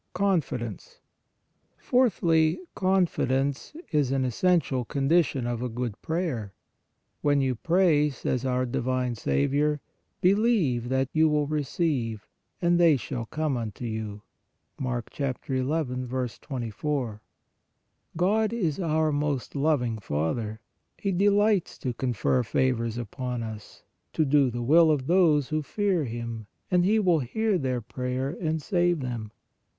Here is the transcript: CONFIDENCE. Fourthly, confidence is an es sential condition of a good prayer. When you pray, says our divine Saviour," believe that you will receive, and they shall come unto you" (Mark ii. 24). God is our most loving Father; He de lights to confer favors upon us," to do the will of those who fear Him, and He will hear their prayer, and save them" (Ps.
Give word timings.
CONFIDENCE. 0.15 0.99
Fourthly, 1.77 2.59
confidence 2.73 3.75
is 3.91 4.11
an 4.11 4.25
es 4.25 4.41
sential 4.41 4.87
condition 4.87 5.45
of 5.45 5.61
a 5.61 5.69
good 5.69 6.01
prayer. 6.01 6.53
When 7.21 7.39
you 7.39 7.53
pray, 7.53 8.09
says 8.09 8.43
our 8.43 8.65
divine 8.65 9.13
Saviour," 9.13 9.79
believe 10.29 10.89
that 10.89 11.07
you 11.13 11.29
will 11.29 11.45
receive, 11.45 12.25
and 12.59 12.79
they 12.79 12.97
shall 12.97 13.27
come 13.27 13.55
unto 13.55 13.85
you" 13.85 14.23
(Mark 14.79 15.09
ii. 15.21 15.61
24). 15.61 17.21
God 18.17 18.51
is 18.53 18.79
our 18.79 19.11
most 19.11 19.55
loving 19.55 19.99
Father; 19.99 20.61
He 20.97 21.11
de 21.11 21.29
lights 21.29 21.77
to 21.77 21.93
confer 21.93 22.41
favors 22.41 22.97
upon 22.97 23.43
us," 23.43 23.83
to 24.13 24.25
do 24.25 24.49
the 24.49 24.63
will 24.63 24.89
of 24.89 25.05
those 25.05 25.49
who 25.49 25.61
fear 25.61 26.05
Him, 26.05 26.47
and 26.71 26.85
He 26.85 26.97
will 26.97 27.19
hear 27.19 27.59
their 27.59 27.81
prayer, 27.81 28.31
and 28.41 28.59
save 28.59 29.01
them" 29.01 29.25
(Ps. 29.29 29.35